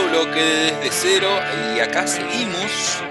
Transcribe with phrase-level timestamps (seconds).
[0.00, 1.28] segundo bloque de Desde Cero
[1.76, 3.02] y acá seguimos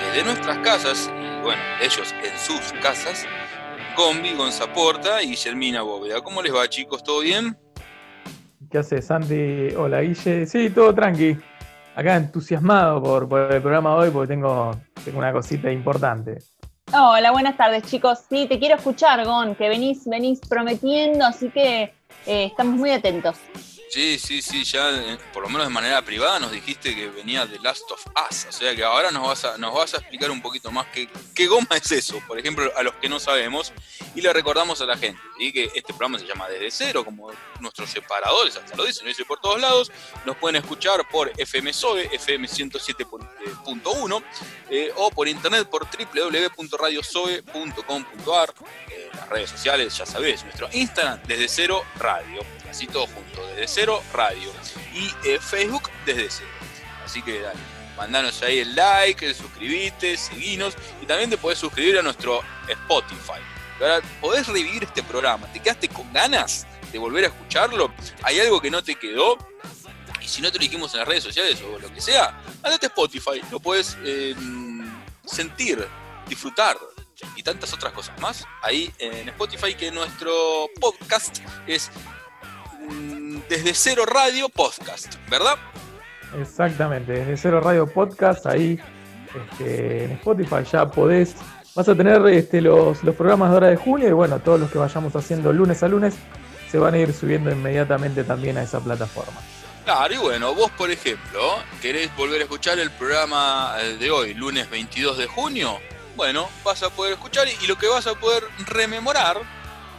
[0.00, 3.24] desde nuestras casas, y bueno, ellos en sus casas,
[3.96, 6.20] Gombi, Gonzaporta y Germina Bóveda.
[6.20, 7.02] ¿Cómo les va chicos?
[7.02, 7.56] ¿Todo bien?
[8.70, 9.74] ¿Qué haces, Santi?
[9.76, 10.46] Hola, Guille.
[10.46, 11.36] Sí, todo tranqui.
[11.94, 14.72] Acá entusiasmado por, el programa de hoy porque tengo,
[15.04, 16.38] tengo una cosita importante.
[16.92, 18.20] Hola, buenas tardes chicos.
[18.28, 21.94] Sí, te quiero escuchar, Gon, que venís, venís prometiendo, así que
[22.26, 23.36] eh, estamos muy atentos.
[23.96, 27.46] Sí, sí, sí, ya eh, por lo menos de manera privada nos dijiste que venía
[27.46, 30.30] de Last of Us, o sea que ahora nos vas a, nos vas a explicar
[30.30, 33.72] un poquito más qué, qué goma es eso, por ejemplo, a los que no sabemos,
[34.14, 37.30] y le recordamos a la gente, y que este programa se llama Desde Cero, como
[37.58, 39.90] nuestros separadores, hasta lo dicen, lo dice por todos lados,
[40.26, 44.24] nos pueden escuchar por FM SOE, FM 107.1,
[44.68, 48.54] eh, o por internet por www.radiosoe.com.ar,
[48.90, 52.40] eh, las redes sociales, ya sabés, nuestro Instagram, Desde Cero Radio
[52.76, 54.52] así todo junto, desde cero radio.
[54.92, 56.50] Y eh, Facebook desde cero.
[57.04, 57.58] Así que dale,
[57.96, 63.40] mandanos ahí el like, suscribite, seguinos y también te puedes suscribir a nuestro Spotify.
[63.80, 65.50] Ahora, podés revivir este programa.
[65.52, 67.92] ¿Te quedaste con ganas de volver a escucharlo?
[68.22, 69.38] ¿Hay algo que no te quedó?
[70.20, 72.86] Y si no te lo dijimos en las redes sociales o lo que sea, andate
[72.86, 73.40] a Spotify.
[73.50, 74.90] Lo puedes em,
[75.24, 75.86] sentir,
[76.28, 76.76] disfrutar
[77.36, 81.90] y tantas otras cosas más ahí en Spotify que nuestro podcast es
[82.88, 85.56] Mm, desde Cero Radio Podcast, ¿verdad?
[86.40, 88.78] Exactamente, desde Cero Radio Podcast, ahí
[89.34, 91.34] este, en Spotify ya podés,
[91.74, 94.70] vas a tener este, los, los programas de hora de junio y bueno, todos los
[94.70, 96.14] que vayamos haciendo lunes a lunes
[96.70, 99.40] se van a ir subiendo inmediatamente también a esa plataforma.
[99.84, 101.40] Claro, y bueno, vos por ejemplo,
[101.80, 105.78] ¿querés volver a escuchar el programa eh, de hoy, lunes 22 de junio?
[106.16, 109.36] Bueno, vas a poder escuchar y lo que vas a poder rememorar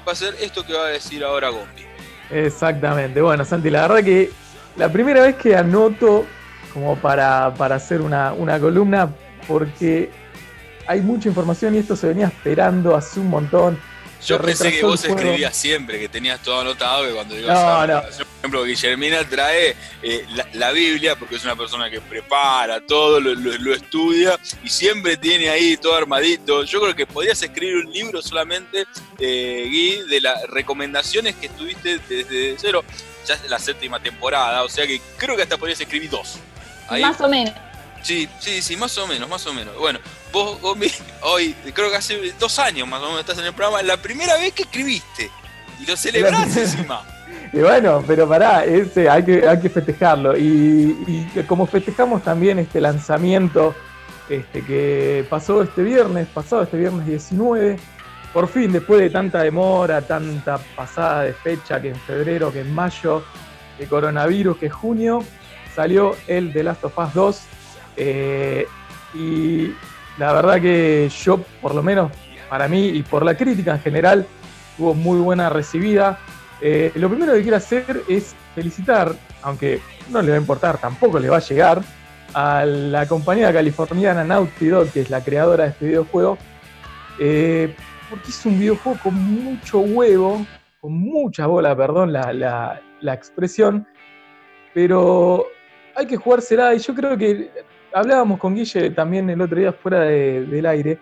[0.07, 1.85] va a ser esto que va a decir ahora Gombi.
[2.31, 3.21] Exactamente.
[3.21, 4.31] Bueno, Santi, la verdad que
[4.75, 6.25] la primera vez que anoto
[6.73, 9.09] como para, hacer una, columna,
[9.47, 10.11] porque
[10.85, 13.79] hay mucha información y esto se venía esperando hace un montón.
[14.25, 17.87] Yo pensé que vos escribías siempre, que tenías todo anotado, que cuando ibas no, a,
[17.87, 18.01] no.
[18.01, 23.73] por ejemplo, Guillermina trae eh, la, Biblia, porque es una persona que prepara todo, lo,
[23.73, 26.63] estudia, y siempre tiene ahí todo armadito.
[26.63, 28.85] Yo creo que podrías escribir un libro solamente,
[29.19, 32.83] eh, Gui, de las recomendaciones que estuviste desde cero,
[33.25, 36.37] ya es la séptima temporada, o sea que creo que hasta podrías escribir dos.
[36.89, 37.53] Más o menos.
[38.01, 39.75] Sí, sí, sí, más o menos, más o menos.
[39.77, 39.99] Bueno,
[40.31, 40.57] vos,
[41.21, 44.35] hoy, creo que hace dos años más o menos estás en el programa, la primera
[44.35, 45.29] vez que escribiste
[45.79, 47.03] y lo celebraste encima.
[47.53, 50.37] Y bueno, pero pará, ese, hay, que, hay que festejarlo.
[50.37, 53.73] Y, y, como festejamos también este lanzamiento
[54.29, 57.77] este, que pasó este viernes, pasado este viernes 19,
[58.33, 62.75] por fin, después de tanta demora, tanta pasada de fecha, que en febrero, que en
[62.75, 63.23] mayo,
[63.77, 65.23] que coronavirus, que junio,
[65.73, 67.41] salió el The Last of Us 2
[67.97, 68.67] eh,
[69.13, 69.71] y
[70.17, 72.11] la verdad que yo, por lo menos
[72.49, 74.25] para mí y por la crítica en general,
[74.77, 76.19] tuvo muy buena recibida.
[76.61, 79.13] Eh, lo primero que quiero hacer es felicitar,
[79.43, 79.79] aunque
[80.09, 81.81] no le va a importar, tampoco le va a llegar,
[82.33, 86.37] a la compañía californiana Naughty Dog, que es la creadora de este videojuego,
[87.19, 87.73] eh,
[88.09, 90.45] porque es un videojuego con mucho huevo,
[90.79, 93.87] con mucha bola, perdón la, la expresión,
[94.73, 95.45] pero
[95.95, 97.49] hay que jugársela y yo creo que
[97.93, 100.99] hablábamos con Guille también el otro día fuera del aire,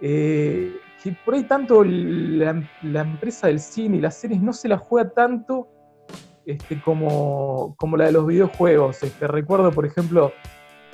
[0.00, 4.78] eh, que por ahí tanto la, empresa del cine y las series no se la
[4.78, 5.68] juega tanto
[6.44, 9.02] este, como, como la de los videojuegos.
[9.02, 10.32] Este, recuerdo, por ejemplo,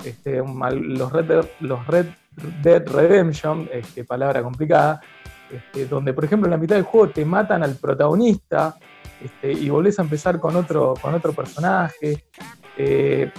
[0.03, 2.07] este, los, Red Dead, los Red
[2.61, 5.01] Dead Redemption, este, palabra complicada,
[5.51, 8.75] este, donde por ejemplo en la mitad del juego te matan al protagonista
[9.23, 12.25] este, y volvés a empezar con otro, con otro personaje.
[12.77, 13.31] Eh,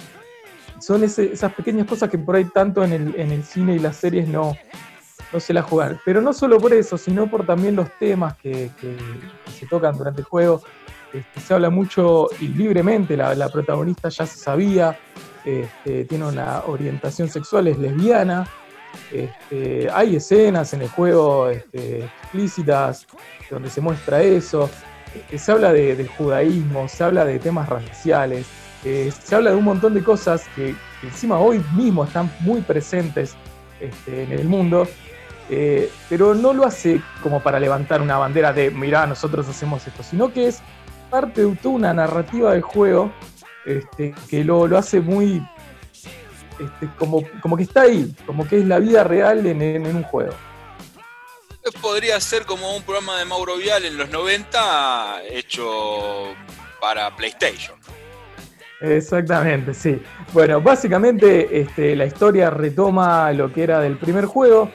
[0.79, 4.55] son esas pequeñas cosas que por ahí tanto en el, cine y las series no,
[5.33, 5.99] no se la juegan.
[6.05, 8.69] Pero no solo por eso, sino por también los temas que,
[9.57, 10.61] se tocan durante el juego.
[11.13, 14.97] Este, se habla mucho y libremente, la, protagonista ya se sabía,
[15.45, 18.47] este, tiene una orientación sexual, es lesbiana.
[19.11, 23.05] Este, hay escenas en el juego explícitas
[23.49, 24.69] donde se muestra eso.
[25.35, 28.45] se habla de judaísmo, se habla de temas raciales.
[28.83, 33.35] Eh, se habla de un montón de cosas que, encima hoy mismo están muy presentes
[33.79, 34.87] este, en el mundo,
[35.49, 40.03] eh, pero no lo hace como para levantar una bandera de, mirá, nosotros hacemos esto,
[40.03, 40.61] sino que es
[41.09, 43.11] parte de toda una narrativa del juego
[43.65, 45.45] este, que lo, hace muy,
[46.59, 50.33] este, como, como que está ahí, como que es la vida real en, un juego
[51.81, 56.33] podría ser como un programa de Mauro Vial en los 90 hecho
[56.79, 57.77] para PlayStation.
[58.79, 60.01] Exactamente, sí.
[60.33, 64.69] Bueno, básicamente este, la historia retoma lo que era del primer juego.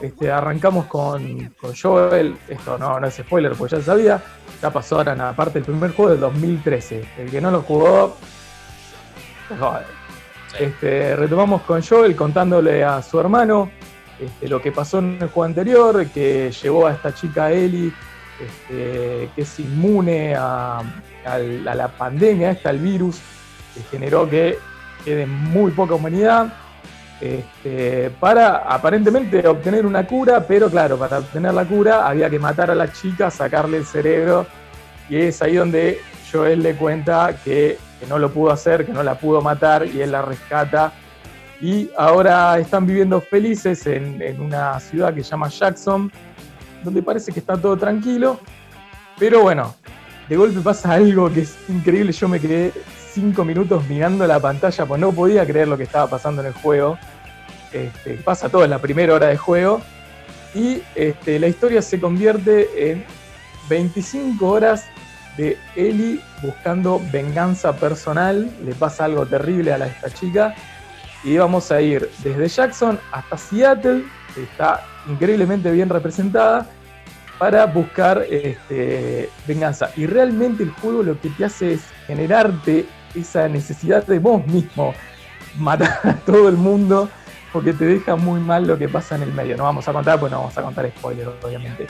[0.00, 4.20] Este, arrancamos con, Joel, esto no, no es spoiler, pues ya sabía,
[4.60, 7.04] ya pasó ahora en la parte del primer juego del 2013.
[7.18, 8.16] El que no lo jugó,
[10.58, 13.70] este, retomamos con Joel contándole a su hermano
[14.20, 17.92] este, lo que pasó en el juego anterior, que llevó a esta chica Ellie,
[18.40, 20.82] este, que es inmune a,
[21.24, 23.20] la pandemia, esta, al virus,
[23.90, 24.58] generó que
[25.04, 26.52] quede muy poca humanidad,
[27.20, 32.70] este, para aparentemente obtener una cura, pero claro, para obtener la cura había que matar
[32.70, 34.46] a la chica, sacarle el cerebro,
[35.08, 36.00] y es ahí donde
[36.30, 37.78] Joel le cuenta que,
[38.08, 40.92] no lo pudo hacer, que no la pudo matar, y él la rescata.
[41.62, 46.12] Y ahora están viviendo felices en, en una ciudad que se llama Jackson,
[46.82, 48.38] donde parece que está todo tranquilo.
[49.18, 49.74] Pero bueno,
[50.28, 52.12] de golpe pasa algo que es increíble.
[52.12, 52.72] Yo me quedé
[53.14, 56.52] cinco minutos mirando la pantalla, pues no podía creer lo que estaba pasando en el
[56.52, 56.98] juego.
[57.72, 59.80] Este, pasa todo en la primera hora de juego.
[60.54, 63.04] Y este, la historia se convierte en
[63.68, 64.84] 25 horas
[65.36, 68.50] de Ellie buscando venganza personal.
[68.64, 70.54] Le pasa algo terrible a esta chica.
[71.22, 76.66] Y vamos a ir desde Jackson hasta Seattle, que está increíblemente bien representada,
[77.38, 79.90] para buscar este, venganza.
[79.96, 84.94] Y realmente el juego lo que te hace es generarte esa necesidad de vos mismo
[85.58, 87.08] matar a todo el mundo
[87.52, 89.56] porque te deja muy mal lo que pasa en el medio.
[89.56, 91.86] No vamos a contar, pues no vamos a contar spoilers, obviamente.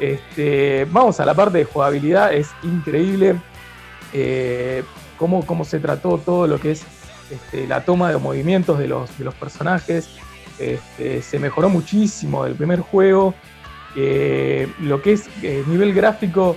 [0.00, 3.36] Este, vamos a la parte de jugabilidad, es increíble
[4.12, 4.82] eh,
[5.16, 6.84] cómo, se trató todo lo que es
[7.30, 10.08] este, la toma de movimientos de los, de los personajes.
[10.58, 13.34] Este, se mejoró muchísimo del primer juego.
[13.94, 16.56] Eh, lo que es eh, nivel gráfico,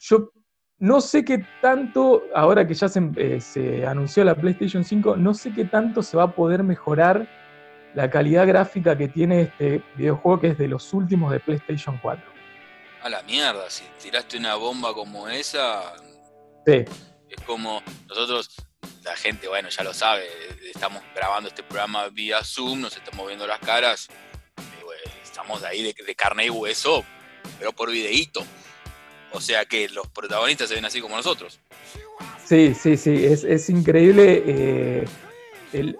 [0.00, 0.30] yo
[0.78, 5.52] no sé qué tanto, ahora que ya se, se, anunció la PlayStation 5, no sé
[5.52, 7.28] qué tanto se va a poder mejorar
[7.94, 12.24] la calidad gráfica que tiene este videojuego que es de los últimos de PlayStation 4.
[13.02, 15.94] A la mierda, si tiraste una bomba como esa,
[16.66, 16.84] sí.
[17.28, 18.56] es como nosotros,
[19.04, 20.24] la gente, bueno, ya lo sabe,
[20.64, 24.08] estamos grabando este programa vía Zoom, nos estamos viendo las caras,
[25.34, 27.04] estamos de ahí de, carne y hueso,
[27.58, 28.44] pero por videíto.
[29.34, 31.58] O sea que los protagonistas se ven así como nosotros.
[32.44, 34.42] Sí, sí, sí, es, increíble.
[34.46, 35.04] Eh,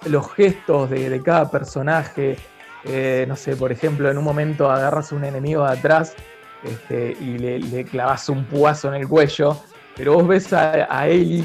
[0.07, 2.37] los gestos de, cada personaje.
[2.85, 6.15] Eh, no sé, por ejemplo, en un momento agarras a un enemigo de atrás
[6.63, 9.59] este, y le, clavas un puazo en el cuello,
[9.97, 11.45] pero vos ves a, a Ellie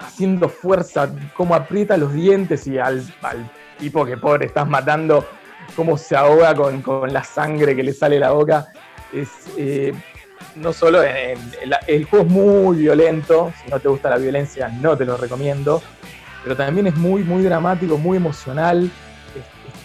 [0.00, 3.04] haciendo fuerza, cómo aprieta los dientes y al,
[3.78, 5.24] tipo que pobre estás matando,
[5.76, 8.66] cómo se ahoga con, la sangre que le sale de la boca.
[9.12, 9.92] Es, eh,
[10.56, 15.04] no solo el, juego es muy violento, si no te gusta la violencia no te
[15.04, 15.82] lo recomiendo,
[16.42, 18.90] pero también es muy, muy dramático, muy emocional.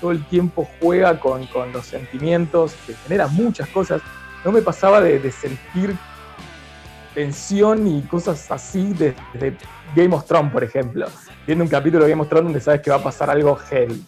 [0.02, 4.02] todo el tiempo juega con, los sentimientos, te genera muchas cosas.
[4.44, 5.96] No me pasaba de, sentir
[7.14, 9.58] tensión y cosas así desde
[9.96, 11.08] Game of Thrones, por ejemplo.
[11.48, 14.04] Viendo un capítulo de Game of Thrones donde sabes que va a pasar algo heavy.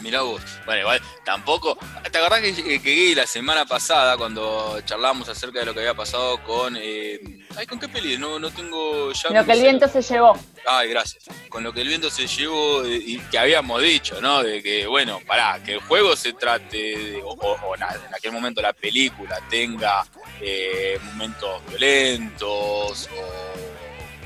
[0.00, 1.76] Mirá, vos, bueno, igual tampoco.
[2.10, 6.42] ¿Te acordás que, que, la semana pasada cuando charlábamos acerca de lo que había pasado
[6.42, 6.76] con.
[6.76, 7.20] Eh,
[7.56, 8.16] ay, ¿con qué peli?
[8.18, 9.30] No, no tengo ya.
[9.30, 10.38] Lo que el viento se llevó.
[10.66, 11.24] Ay, gracias.
[11.48, 14.42] Con lo que el viento se llevó eh, y que habíamos dicho, ¿no?
[14.42, 18.62] De que, bueno, pará, que el juego se trate, de, o, nada, en aquel momento
[18.62, 20.04] la película tenga
[20.40, 23.08] eh, momentos violentos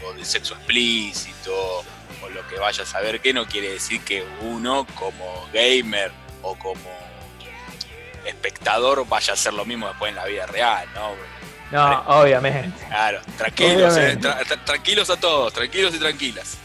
[0.04, 1.84] o de sexo explícito
[2.30, 6.10] lo que vaya a saber que no quiere decir que uno como gamer
[6.42, 6.90] o como
[8.26, 11.12] espectador vaya a hacer lo mismo después en la vida real, ¿no?
[11.72, 12.84] No, obviamente.
[12.88, 14.18] Claro, tranquilos, eh,
[14.64, 16.58] tranquilos a todos, tranquilos y tranquilas.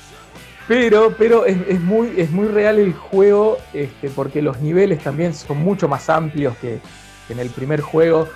[0.68, 5.58] Pero, pero es, muy, es muy real el juego, este, porque los niveles también son
[5.58, 6.80] mucho más amplios que,
[7.28, 8.30] que en el primer juego.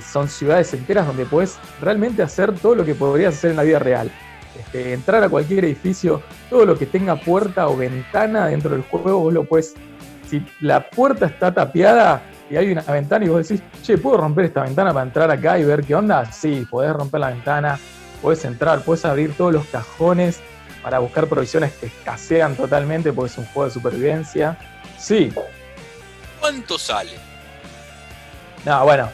[0.00, 3.78] Son ciudades enteras donde puedes realmente hacer todo lo que podrías hacer en la vida
[3.78, 4.10] real.
[4.56, 9.20] Este, entrar a cualquier edificio, todo lo que tenga puerta o ventana dentro del juego,
[9.20, 9.74] vos lo puedes.
[10.28, 14.46] Si la puerta está tapiada y hay una ventana y vos decís, che, ¿puedo romper
[14.46, 16.30] esta ventana para entrar acá y ver qué onda?
[16.32, 17.78] Sí, podés romper la ventana,
[18.20, 20.40] podés entrar, podés abrir todos los cajones
[20.82, 24.58] para buscar provisiones que escasean totalmente porque es un juego de supervivencia.
[24.98, 25.32] Sí.
[26.40, 27.12] ¿Cuánto sale?
[28.64, 29.08] No, bueno,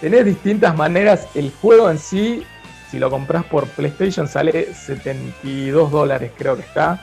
[0.00, 1.26] tenés distintas maneras.
[1.34, 2.44] El juego en sí
[2.90, 7.00] si lo compras por PlayStation sale 72 dólares, creo que está.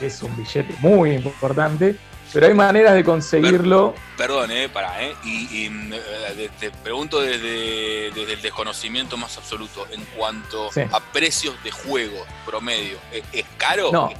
[0.00, 1.96] Es un billete muy importante.
[2.32, 3.94] Pero hay maneras de conseguirlo.
[4.16, 5.14] Perdón, eh, para, eh.
[5.24, 12.26] Y, eh, te pregunto desde, el desconocimiento más absoluto, en cuanto a precios de juego
[12.44, 12.98] promedio,
[13.32, 13.90] ¿es, caro?
[13.92, 14.10] No.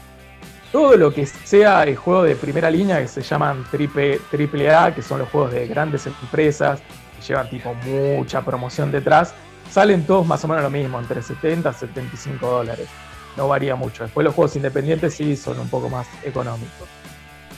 [0.70, 4.94] Todo lo que sea el juego de primera línea, que se llaman triple, triple A,
[4.94, 6.80] que son los juegos de grandes empresas,
[7.16, 9.34] que llevan tipo mucha promoción detrás,
[9.70, 12.88] salen todos más o menos lo mismo, entre 70 y 75 dólares.
[13.36, 14.04] No varía mucho.
[14.04, 16.88] Después los juegos independientes sí son un poco más económicos.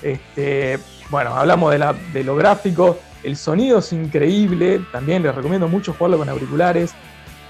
[0.03, 0.79] Este,
[1.11, 1.73] bueno, hablamos
[2.13, 2.99] de, lo gráfico.
[3.23, 4.81] El sonido es increíble.
[4.93, 6.95] También les recomiendo mucho jugarlo con auriculares.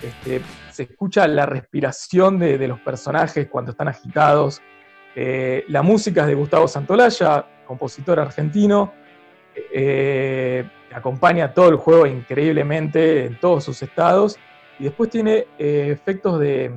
[0.02, 4.60] Este, se escucha la respiración de, los personajes cuando están agitados.
[5.14, 8.92] Eh, la música es de Gustavo Santolaya, compositor argentino.
[9.72, 14.38] Eh, acompaña todo el juego increíblemente en todos sus estados.
[14.78, 16.72] Y después tiene eh, efectos de,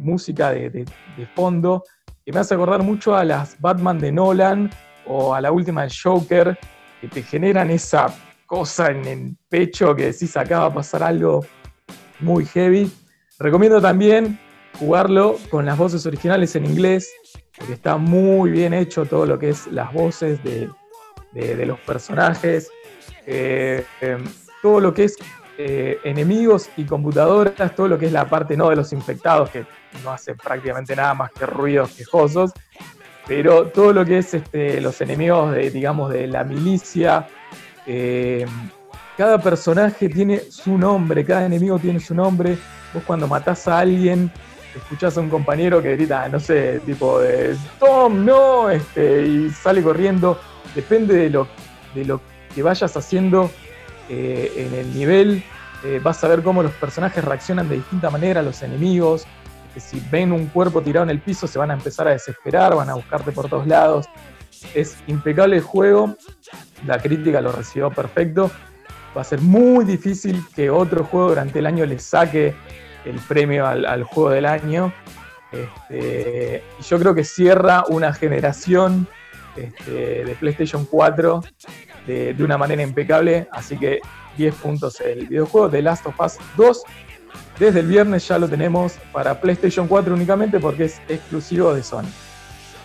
[0.00, 0.86] música de,
[1.34, 1.82] fondo
[2.24, 4.70] que me hace acordar mucho a las Batman de Nolan
[5.06, 6.58] o a la última de Joker,
[7.00, 8.14] que te generan esa
[8.46, 11.44] cosa en el pecho que decís acá va a pasar algo
[12.20, 12.90] muy heavy.
[13.38, 14.38] Recomiendo también
[14.78, 17.10] jugarlo con las voces originales en inglés,
[17.56, 20.68] porque está muy bien hecho todo lo que es las voces de,
[21.66, 22.70] los personajes,
[23.26, 24.24] eh, em,
[24.62, 25.16] todo lo que es
[25.64, 29.64] eh, enemigos y computadoras, todo lo que es la parte no de los infectados, que
[30.02, 32.50] no hace prácticamente nada más que ruidos quejosos,
[33.28, 37.28] pero todo lo que es este, los enemigos de, digamos, de la milicia,
[37.86, 38.44] eh,
[39.16, 42.58] cada personaje tiene su nombre, cada enemigo tiene su nombre.
[42.92, 44.32] Vos cuando matás a alguien,
[44.74, 49.80] escuchás a un compañero que grita, no sé, tipo de Tom, no, este, y sale
[49.80, 50.40] corriendo.
[50.74, 51.46] Depende de lo,
[51.94, 52.20] de lo
[52.52, 53.48] que vayas haciendo
[54.08, 55.42] eh, en el nivel,
[55.84, 59.26] eh, vas a ver cómo los personajes reaccionan de distinta manera a los enemigos
[59.72, 62.74] que si ven un cuerpo tirado en el piso se van a empezar a desesperar,
[62.74, 64.06] van a buscarte por todos lados.
[64.74, 66.16] Es impecable el juego,
[66.86, 68.50] la crítica lo recibió perfecto.
[69.16, 72.54] Va a ser muy difícil que otro juego durante el año le saque
[73.04, 74.92] el premio al, juego del año.
[75.50, 79.06] Este, yo creo que cierra una generación
[79.56, 81.42] este, de PlayStation 4
[82.06, 83.48] de, de, una manera impecable.
[83.52, 84.00] Así que
[84.36, 86.82] 10 puntos el videojuego de Last of Us 2
[87.58, 92.08] desde el viernes ya lo tenemos para PlayStation 4 únicamente porque es exclusivo de Sony.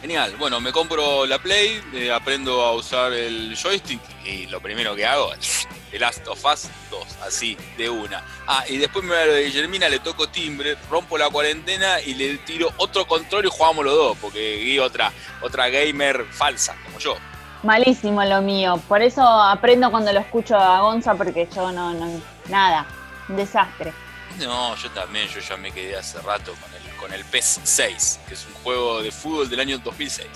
[0.08, 4.96] Genial, bueno, me compro la Play, eh, aprendo a usar el joystick y lo primero
[4.96, 8.24] que hago es The Last of Us 2, así, de una.
[8.48, 12.00] Ah, y después me voy a lo de Guillermina, le toco timbre, rompo la cuarentena
[12.00, 15.12] y le tiro otro control y jugamos los dos, porque vi otra,
[15.42, 17.18] otra gamer falsa, como yo.
[17.64, 22.22] Malísimo lo mío, por eso aprendo cuando lo escucho a Gonza, porque yo no, no
[22.48, 22.86] nada,
[23.28, 23.92] un desastre.
[24.40, 26.77] No, yo también, yo ya me quedé hace rato con el,
[27.08, 30.28] con el PES 6, que es un juego de fútbol del año 2006.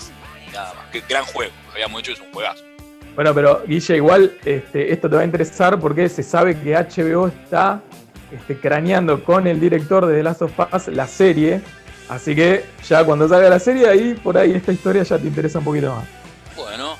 [0.52, 2.64] Nada más, que gran juego, habíamos hecho, es un juegazo.
[3.14, 7.28] Bueno, pero Guille, igual este, esto te va a interesar porque se sabe que HBO
[7.28, 7.82] está
[8.30, 11.60] este, craneando con el director de The Last of Us la serie.
[12.08, 15.58] Así que ya cuando salga la serie, ahí por ahí esta historia ya te interesa
[15.58, 16.08] un poquito más.
[16.56, 16.96] Bueno,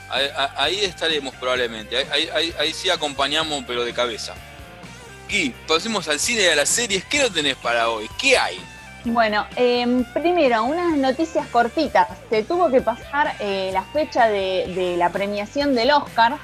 [0.57, 1.97] ahí, estaremos probablemente.
[2.11, 4.35] Ahí, ahí sí acompañamos, pero de cabeza
[5.67, 7.05] pasemos al cine y a las series.
[7.05, 8.09] ¿Qué no tenés para hoy?
[8.21, 8.59] ¿Qué hay?
[9.05, 12.07] Bueno, em, primero, unas noticias cortitas.
[12.31, 16.37] Se tuvo que pasar eh, la fecha de, la premiación del Oscar.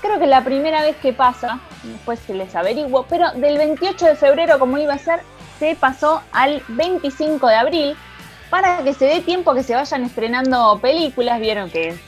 [0.00, 4.14] Creo que la primera vez que pasa, después se les averiguo, pero del 28 de
[4.14, 5.20] febrero, como iba a ser,
[5.58, 7.96] se pasó al 25 de abril
[8.50, 11.40] para que se dé tiempo que se vayan estrenando películas.
[11.40, 11.98] Vieron que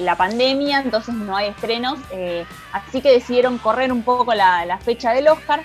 [0.00, 5.12] la pandemia, entonces no hay estrenos, eh, así que decidieron correr un poco la, fecha
[5.12, 5.62] del Oscar.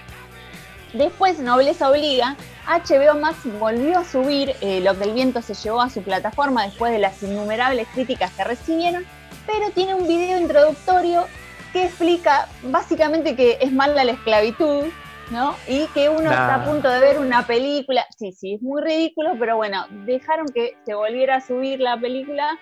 [0.93, 2.35] Después, Nobleza Obliga,
[2.67, 6.63] HBO Max volvió a subir eh, Lo que el viento se llevó a su plataforma
[6.63, 9.05] después de las innumerables críticas que recibieron,
[9.45, 11.25] pero tiene un video introductorio
[11.73, 14.85] que explica básicamente que es mala la esclavitud,
[15.31, 15.55] ¿no?
[15.67, 18.05] Y que uno está a punto de ver una película.
[18.17, 22.57] Sí, sí, es muy ridículo, pero bueno, dejaron que se volviera a subir la película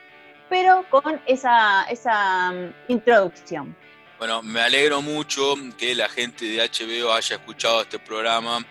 [0.53, 3.75] pero con esa, esa mm, introducción.
[4.23, 8.65] Bueno, me alegro mucho que la gente de HBO haya escuchado este programa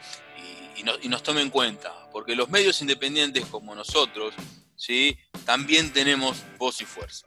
[0.79, 4.33] y, nos tome en cuenta, porque los medios independientes como nosotros,
[4.77, 5.15] ¿sí?
[5.45, 7.27] también tenemos voz y fuerza.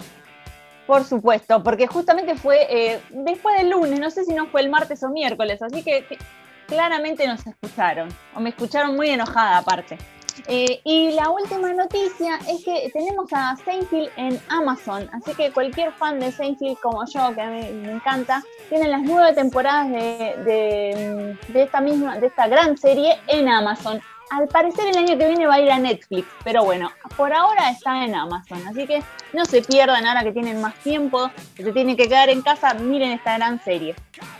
[0.87, 4.71] Por supuesto, porque justamente fue eh, después del lunes, no sé si no fue el
[4.71, 6.17] martes o miércoles, así que
[6.65, 9.99] claramente nos escucharon, o me escucharon muy enojada aparte.
[10.47, 15.91] Eh, y la última noticia es que tenemos a Seinfeld en Amazon, así que cualquier
[15.93, 21.37] fan de Seinfeld como yo, que a mí me encanta, tiene las nueve temporadas de,
[21.53, 24.01] esta misma, de esta gran serie en Amazon.
[24.29, 27.69] Al parecer el año que viene va a ir a Netflix, pero bueno, por ahora
[27.69, 29.03] está en Amazon, así que
[29.33, 32.73] no se pierdan ahora que tienen más tiempo, que se tienen que quedar en casa,
[32.73, 33.95] miren esta gran serie.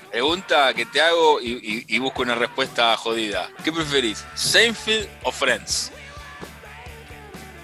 [0.09, 3.49] Pregunta que te hago y, busco una respuesta jodida.
[3.63, 5.91] ¿Qué preferís, Seinfeld o Friends?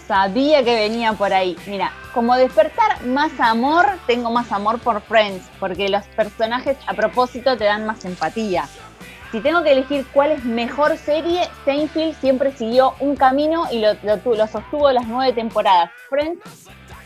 [0.05, 1.55] Sabía que venía por ahí.
[1.65, 7.55] Mira, como despertar más amor, tengo más amor por Friends, porque los personajes a propósito
[7.55, 8.67] te dan más empatía
[9.31, 13.95] si tengo que elegir cuál es mejor serie, Seinfeld siempre siguió un camino y lo,
[14.47, 15.89] sostuvo las nueve temporadas.
[16.09, 16.41] Friends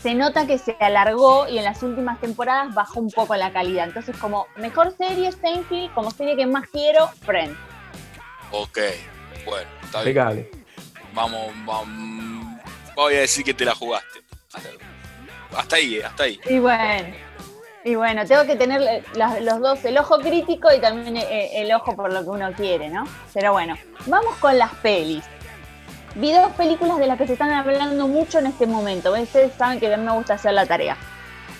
[0.00, 3.86] se nota que se alargó y en las últimas temporadas bajó un poco la calidad.
[3.86, 7.56] Entonces, como mejor serie, Seinfeld, como serie que más quiero, Friends.
[8.50, 8.78] Ok,
[9.44, 10.48] bueno, está bien.
[11.12, 12.60] Vamos, vamos,
[12.94, 14.20] voy a decir que te la jugaste.
[15.56, 16.40] Hasta ahí, eh, hasta ahí.
[16.48, 17.25] Y bueno.
[17.86, 19.04] Y bueno, tengo que tener eh,
[19.42, 22.88] los dos, el ojo crítico y también eh, el ojo por lo que uno quiere,
[22.88, 23.04] ¿no?
[23.32, 23.76] Pero bueno,
[24.06, 25.22] vamos con las pelis.
[26.16, 29.12] Vi dos películas de las que se están hablando mucho en este momento.
[29.12, 30.96] Ustedes saben que a mí me gusta hacer la tarea.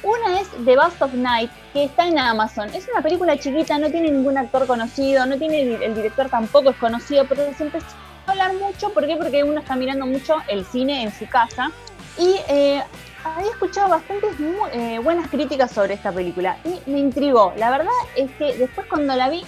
[0.02, 2.74] Una es The Bust of Night, que está en Amazon.
[2.74, 6.76] Es una película chiquita, no tiene ningún actor conocido, no tiene el director tampoco es
[6.76, 7.86] conocido, pero se empezó
[8.26, 8.92] a hablar mucho.
[8.92, 9.16] ¿Por qué?
[9.16, 11.70] Porque uno está mirando mucho el cine en su casa.
[12.18, 12.82] Y eh,
[13.24, 14.30] había escuchado bastantes
[14.72, 17.52] eh, buenas críticas sobre esta película y me intrigó.
[17.56, 19.44] La verdad es que después cuando la vi,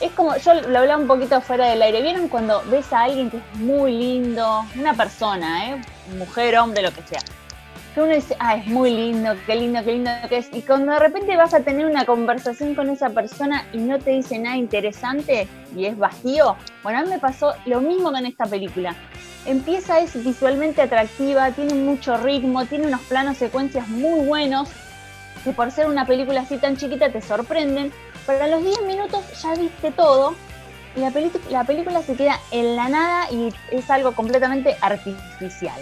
[0.00, 3.30] es como, yo lo hablaba un poquito fuera del aire, ¿vieron cuando ves a alguien
[3.30, 5.82] que es muy lindo, una persona, ¿eh?
[6.16, 7.20] mujer, hombre, lo que sea?
[7.94, 10.48] Que uno dice, ah, es muy lindo, qué lindo, qué lindo que es.
[10.52, 14.12] Y cuando de repente vas a tener una conversación con esa persona y no te
[14.12, 18.46] dice nada interesante y es vacío, bueno, a mí me pasó lo mismo con esta
[18.46, 18.96] película
[19.46, 24.68] empieza es visualmente atractiva, tiene mucho ritmo, tiene unos planos secuencias muy buenos,
[25.44, 27.92] que por ser una película así tan chiquita te sorprenden,
[28.26, 30.34] pero a los 10 minutos ya viste todo
[30.96, 31.12] y la,
[31.50, 35.80] la película se queda en la nada y es algo completamente artificial.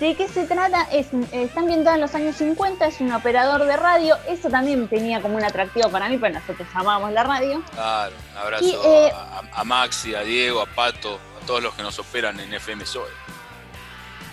[0.00, 0.84] ¿De qué se trata?
[0.90, 4.16] Es, está ambientada en los años 50, es un operador de radio.
[4.26, 7.62] Eso también tenía como un atractivo para mí, pero nosotros amamos la radio.
[7.74, 11.98] Claro, un abrazo eh, a, a, Maxi, a Diego, a Pato, todos los que nos
[11.98, 13.10] operan en FM Soy.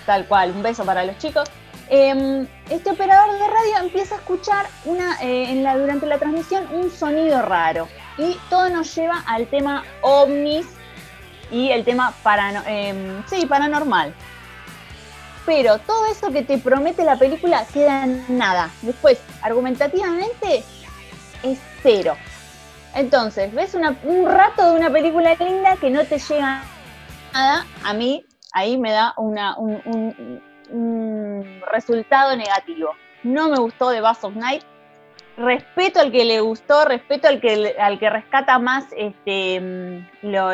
[0.06, 1.50] Tal cual, un beso para los chicos.
[1.90, 7.42] Em, este operador de radio empieza a escuchar una, eh, durante la transmisión un sonido
[7.42, 10.68] raro y todo nos lleva al tema ovnis
[11.50, 12.14] y el tema
[12.66, 14.14] em, sí, paranormal.
[15.46, 18.70] Pero todo eso que te promete la película queda en nada.
[18.82, 20.66] Después, argumentativamente,
[21.44, 22.18] es cero.
[22.96, 26.64] Entonces, ves un rato de una película linda que no te llega
[27.34, 29.36] a mí ahí me da un,
[31.72, 32.92] resultado negativo.
[33.24, 34.64] No me gustó The Bass of Night.
[35.38, 39.60] Respeto al que le gustó, respeto al que, al que rescata más este,
[40.24, 40.50] lo,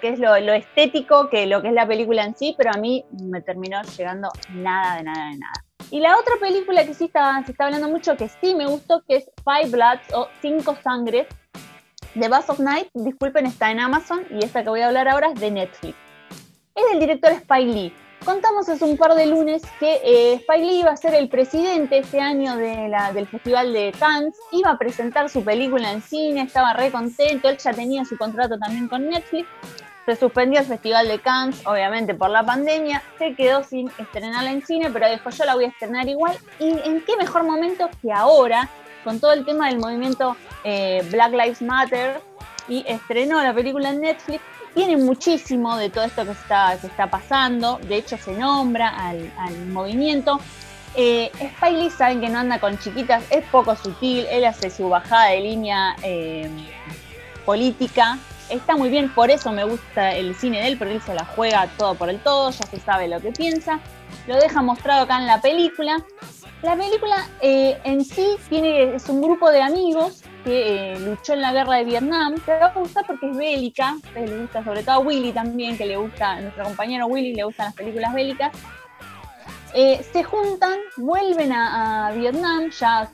[0.00, 3.04] que es lo, estético que lo que es la película en sí, pero a mí
[3.20, 5.64] me terminó llegando nada de nada de nada.
[5.90, 9.02] Y la otra película que sí está, se está hablando mucho, que sí me gustó,
[9.08, 11.26] que es Five Bloods o Cinco Sangres,
[12.18, 15.32] The Bass of Night, disculpen, está en Amazon y esta que voy a hablar ahora
[15.34, 15.94] es de Netflix.
[16.74, 17.92] Es del director Spike Lee.
[18.24, 21.98] Contamos hace un par de lunes que eh, Spike Lee iba a ser el presidente
[21.98, 26.90] este año del Festival de Cannes, iba a presentar su película en cine, estaba re
[26.90, 29.46] contento, él ya tenía su contrato también con Netflix,
[30.06, 34.64] se suspendió el Festival de Cannes, obviamente por la pandemia, se quedó sin estrenarla en
[34.64, 38.10] cine, pero dijo yo la voy a estrenar igual, y en qué mejor momento que
[38.10, 38.70] ahora,
[39.06, 42.20] con todo el tema del movimiento eh, Black Lives Matter,
[42.68, 44.42] y estrenó la película en Netflix,
[44.74, 50.40] tiene muchísimo de todo esto que está, está pasando, de hecho se nombra al, movimiento.
[50.96, 55.26] Eh, Spiley saben que no anda con chiquitas, es poco sutil, él hace su bajada
[55.26, 56.50] de línea eh,
[57.44, 61.14] política, está muy bien, por eso me gusta el cine de él, porque él se
[61.14, 63.78] la juega todo por el todo, ya se sabe lo que piensa,
[64.26, 66.04] lo deja mostrado acá en la película.
[66.66, 71.40] La película eh, en sí tiene, es un grupo de amigos que eh, luchó en
[71.40, 72.34] la guerra de Vietnam.
[72.44, 75.86] Te va a gustar porque es bélica, le gusta sobre todo a Willy también, que
[75.86, 78.50] le gusta, a nuestro compañero Willy le gustan las películas bélicas.
[79.74, 83.12] Eh, se juntan, vuelven a, Vietnam ya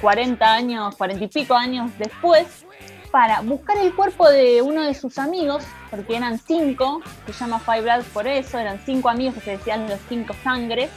[0.00, 2.66] 40 años, 40 y pico años después,
[3.12, 7.82] para buscar el cuerpo de uno de sus amigos, porque eran cinco, se llama Five
[7.82, 10.90] Blood por eso, eran cinco amigos que se decían los cinco sangres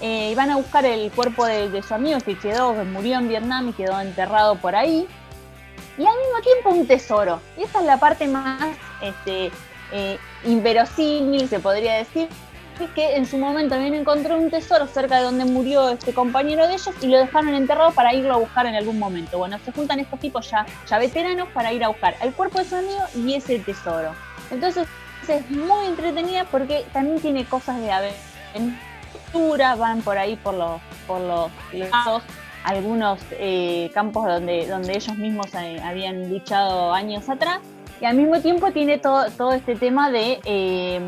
[0.00, 3.28] eh, y van a buscar el cuerpo de, su amigo que quedó, que murió en
[3.28, 5.06] Vietnam y quedó enterrado por ahí.
[5.96, 7.40] Y al mismo tiempo un tesoro.
[7.56, 9.50] Y esta es la parte más este,
[9.92, 12.28] eh, inverosímil, se podría decir,
[12.94, 16.74] que en su momento también encontró un tesoro cerca de donde murió este compañero de
[16.74, 19.38] ellos y lo dejaron enterrado para irlo a buscar en algún momento.
[19.38, 22.64] Bueno, se juntan estos tipos ya, ya veteranos para ir a buscar el cuerpo de
[22.64, 24.12] su amigo y ese tesoro.
[24.50, 24.88] Entonces
[25.28, 28.76] es muy entretenida porque también tiene cosas de aventura,
[29.78, 32.22] van por ahí por los, por los lados,
[32.64, 37.60] algunos eh, campos donde, donde ellos mismos eh, habían luchado años atrás,
[38.00, 41.00] y al mismo tiempo tiene todo, todo este tema de, eh,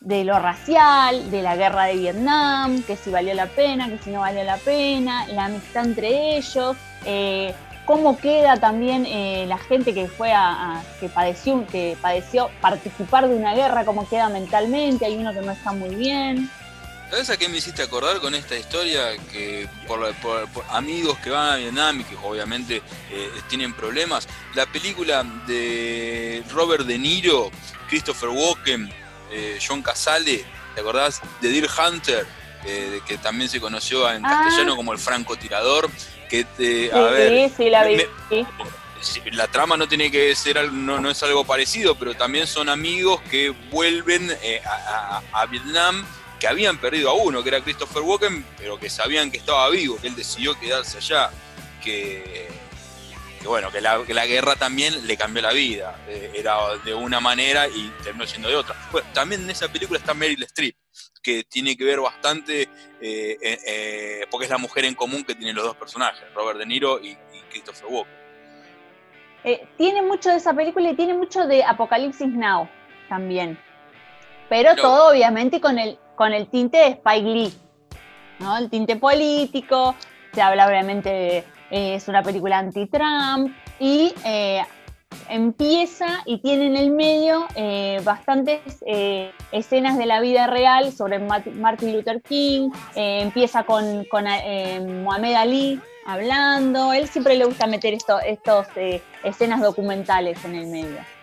[0.00, 4.10] de lo racial, de la guerra de Vietnam, que si valió la pena, que si
[4.10, 6.76] no valió la pena, la amistad entre ellos
[7.84, 13.36] cómo queda también eh, la gente que fue a, que padeció que padeció participar de
[13.36, 16.50] una guerra cómo queda mentalmente hay uno que no está muy bien
[17.14, 19.16] ¿Sabes a qué me hiciste acordar con esta historia?
[19.30, 20.04] Que por,
[20.70, 24.26] amigos que van a Vietnam y que obviamente eh, tienen problemas.
[24.56, 27.52] La película de Robert De Niro,
[27.88, 28.90] Christopher Walken,
[29.30, 31.22] eh, John Casale, ¿te acordás?
[31.40, 32.26] De Deer Hunter,
[33.06, 34.42] que también se conoció en ah.
[34.46, 35.88] castellano como el francotirador
[36.28, 37.98] que a ver, sí, la vi.
[39.32, 43.20] la trama no tiene que ser no, no es algo parecido, pero también son amigos
[43.30, 46.04] que vuelven eh, a, Vietnam,
[46.44, 49.96] que habían perdido a uno, que era Christopher Walken, pero que sabían que estaba vivo,
[49.98, 51.30] que él decidió quedarse allá,
[51.82, 52.48] que,
[53.46, 57.90] bueno, que la, guerra también le cambió la vida, eh, era de una manera y
[58.02, 58.76] terminó siendo de otra.
[59.14, 60.76] también en esa película está Meryl Streep,
[61.22, 62.68] que tiene que ver bastante,
[63.00, 66.58] eh, eh, eh, porque es la mujer en común que tienen los dos personajes, Robert
[66.58, 67.16] De Niro y,
[67.48, 69.68] Christopher Walken.
[69.78, 72.68] tiene mucho de esa película y tiene mucho de Apocalipsis Now
[73.08, 73.58] también.
[74.50, 77.52] Pero todo obviamente con el, con el tinte de Spike Lee,
[78.40, 78.56] ¿no?
[78.56, 79.94] El tinte político,
[80.32, 84.12] se habla obviamente, es una película anti-Trump y
[85.28, 91.18] empieza y tiene en el medio eh, bastantes eh, escenas de la vida real sobre
[91.18, 94.24] Martin Luther King, eh, empieza con, con
[95.02, 98.66] Mohamed Ali hablando, él siempre le gusta meter estos
[99.22, 101.13] escenas documentales en el medio.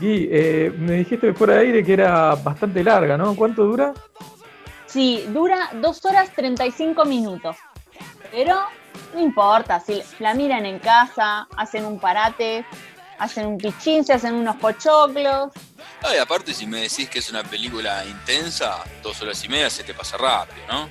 [0.00, 0.28] Gui,
[0.78, 3.36] me dijiste fuera de aire que era bastante larga, ¿no?
[3.36, 3.92] ¿Cuánto dura?
[4.86, 7.56] Sí, dura 2 horas 35 minutos,
[8.32, 8.60] pero
[9.14, 12.64] no importa, si la miran en casa, hacen un parate,
[13.18, 15.52] hacen un pichín, se hacen unos pochoclos.
[16.02, 19.84] Ay, aparte, si me decís que es una película intensa, dos horas y media se
[19.84, 20.88] te pasa rápido, ¿no?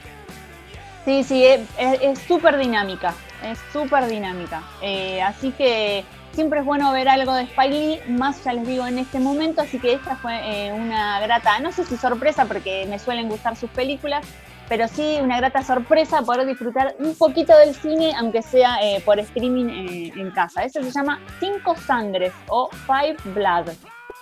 [1.03, 4.61] Sí, sí, es súper dinámica, es súper dinámica.
[4.81, 8.99] Eh, así que siempre es bueno ver algo de Spike más ya les digo en
[8.99, 12.99] este momento, así que esta fue eh, una grata, no sé si sorpresa porque me
[12.99, 14.25] suelen gustar sus películas,
[14.67, 19.19] pero sí una grata sorpresa poder disfrutar un poquito del cine, aunque sea eh, por
[19.19, 20.63] streaming eh, en casa.
[20.63, 23.73] Ese se llama Cinco Sangres o Five Blood,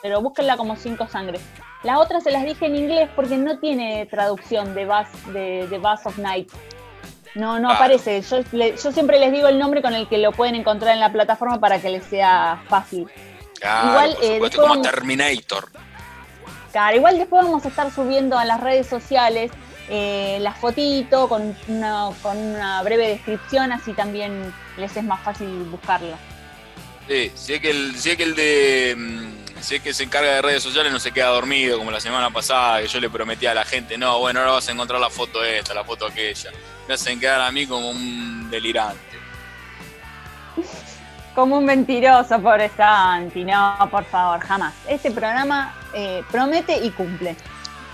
[0.01, 1.41] pero búsquenla como Cinco Sangres.
[1.83, 5.77] La otra se las dije en inglés porque no tiene traducción de Buzz, de, de
[5.77, 6.51] of Night.
[7.37, 8.21] No, no aparece.
[8.21, 11.11] Yo, yo, siempre les digo el nombre con el que lo pueden encontrar en la
[11.11, 13.07] plataforma para que les sea fácil.
[13.61, 15.69] igual, eh, como Terminator.
[16.71, 19.51] Claro, igual después vamos a estar subiendo a las redes sociales
[19.89, 25.47] eh, la fotito con una, con una breve descripción, así también les es más fácil
[25.71, 26.17] buscarlo.
[27.07, 30.31] Sí, si es que el, si que el de mm, si es que se encarga
[30.31, 33.45] de redes sociales no se queda dormido como la semana pasada que yo le prometí
[33.45, 36.51] a la gente, no, bueno, ahora vas a encontrar la foto esta, la foto aquella.
[36.87, 38.99] Me hacen quedar a mí como un delirante.
[41.35, 43.43] Como un mentiroso, pobre Santi.
[43.43, 44.73] No, por favor, jamás.
[44.87, 47.35] Este programa eh, promete y cumple.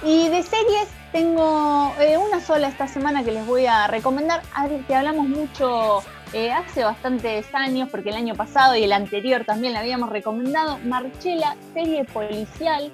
[0.02, 4.42] Y de series tengo eh, una sola esta semana que les voy a recomendar,
[4.88, 9.74] que hablamos mucho eh, hace bastantes años, porque el año pasado y el anterior también
[9.74, 12.92] la habíamos recomendado, Marchela, serie policial,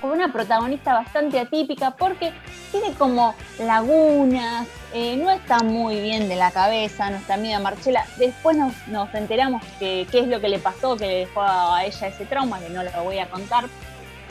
[0.00, 2.32] con una protagonista bastante atípica, porque
[2.70, 8.04] tiene como lagunas, eh, no está muy bien de la cabeza nuestra amiga Marchela.
[8.18, 12.08] Después nos, enteramos que qué es lo que le pasó, que le dejó a ella
[12.08, 13.64] ese trauma, que no lo voy a contar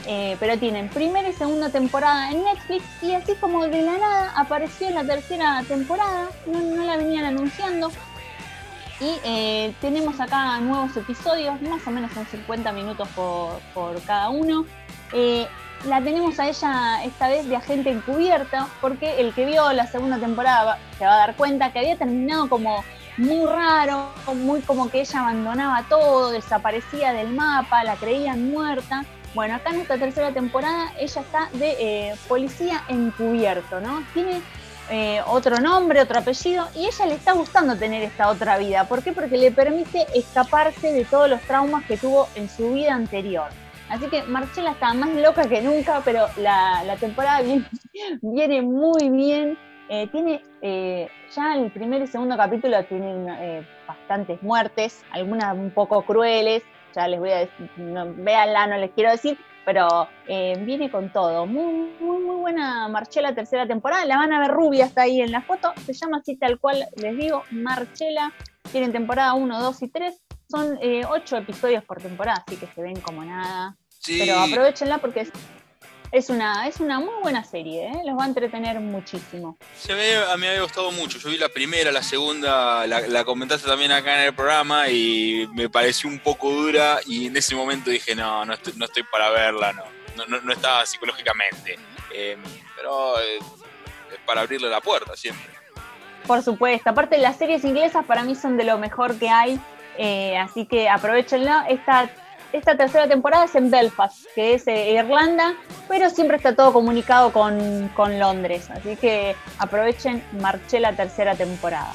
[0.08, 4.34] eh, pero tienen primera y segunda temporada en Netflix y así como de la nada
[4.36, 7.92] apareció la tercera temporada, no, la venían anunciando.
[9.02, 14.66] Y eh, tenemos acá nuevos episodios, más o menos son 50 minutos por, cada uno.
[15.12, 15.48] Eh,
[15.88, 20.20] la tenemos a ella esta vez de agente encubierta, porque el que vio la segunda
[20.20, 22.84] temporada se va a dar cuenta que había terminado como
[23.18, 29.04] muy raro, muy como que ella abandonaba todo, desaparecía del mapa, la creían muerta.
[29.34, 34.04] Bueno, acá en esta tercera temporada ella está de eh, policía encubierto, ¿no?
[34.14, 34.42] Tiene
[34.92, 38.84] eh, otro nombre, otro apellido, y ella le está gustando tener esta otra vida.
[38.88, 39.14] ¿Por qué?
[39.14, 43.50] Porque le permite escaparse de todos los traumas que tuvo en su vida anterior.
[43.90, 47.42] Así que Marcela está más loca que nunca, pero la, temporada
[48.22, 49.58] viene, muy bien.
[49.90, 50.44] Eh, tiene
[51.36, 53.28] ya el primer y segundo capítulo tienen
[53.88, 56.64] bastantes muertes, algunas un poco crueles,
[56.96, 61.46] ya les voy a decir, véanla, no les quiero decir, pero eh, viene con todo.
[61.46, 64.06] Muy, muy, muy buena Marchela tercera temporada.
[64.06, 65.74] La van a ver rubia, está ahí en la foto.
[65.86, 68.34] Se llama así tal cual, les digo, Marchela.
[68.72, 70.22] Tienen temporada 1, 2 y 3.
[70.50, 73.76] Son eh, 8 episodios por temporada, así que se ven como nada.
[74.06, 75.28] Pero aprovechenla porque
[76.12, 78.02] es una, es una muy buena serie, ¿eh?
[78.06, 79.58] los va a entretener muchísimo.
[79.78, 81.18] Se me, a mí me había gustado mucho.
[81.20, 85.70] Yo vi la primera, la segunda, la, comentaste también acá en el programa y me
[85.70, 87.00] pareció un poco dura.
[87.06, 90.52] Y en ese momento dije, no, no estoy, no estoy para verla, no, no, no,
[90.52, 91.80] estaba psicológicamente.
[92.14, 92.38] Eh,
[92.76, 93.40] pero eh,
[94.12, 95.50] es para abrirle la puerta siempre.
[96.28, 96.90] Por supuesto.
[96.90, 99.60] Aparte, las series inglesas para mí son de lo mejor que hay.
[99.98, 101.68] Eh, así que aprovechenla.
[101.70, 102.10] Esta
[102.54, 105.56] esta tercera temporada es en Belfast, que es eh, Irlanda,
[105.88, 108.70] pero siempre está todo comunicado con, con Londres.
[108.70, 111.94] Así que aprovechen, marché la tercera temporada.